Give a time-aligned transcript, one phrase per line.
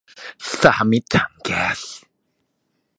[0.61, 1.79] สหมิตรถังแก๊ส